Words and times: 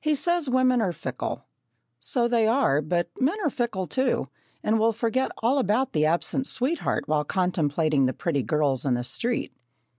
He 0.00 0.14
says 0.14 0.48
women 0.48 0.80
are 0.80 0.94
fickle. 0.94 1.44
So 2.00 2.26
they 2.26 2.46
are, 2.46 2.80
but 2.80 3.10
men 3.20 3.36
are 3.44 3.50
fickle 3.50 3.86
too, 3.86 4.28
and 4.62 4.78
will 4.78 4.94
forget 4.94 5.30
all 5.42 5.58
about 5.58 5.92
the 5.92 6.06
absent 6.06 6.46
sweetheart 6.46 7.06
while 7.06 7.24
contemplating 7.24 8.06
the 8.06 8.14
pretty 8.14 8.42
girls 8.42 8.86
in 8.86 8.94
the 8.94 9.04
street. 9.04 9.52